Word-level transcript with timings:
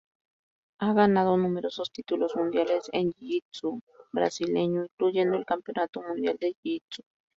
Ha 0.79 0.93
ganado 0.93 1.37
numerosos 1.37 1.91
títulos 1.91 2.35
mundiales 2.35 2.89
en 2.91 3.11
Jiu-Jitsu 3.13 3.83
Brasileño, 4.11 4.85
incluyendo 4.85 5.37
el 5.37 5.45
Campeonato 5.45 6.01
Mundial 6.01 6.37
de 6.39 6.55
Jiu-Jitsu. 6.63 7.03